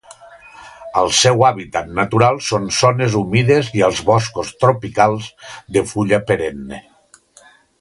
El 1.01 1.09
seu 1.17 1.43
hàbitat 1.49 1.91
natural 1.99 2.39
són 2.47 2.65
zones 2.79 3.17
humides 3.21 3.69
i 3.81 3.85
els 3.91 4.01
boscos 4.09 4.55
tropicals 4.65 5.29
de 5.77 5.85
fulla 5.93 6.21
perenne. 6.33 6.81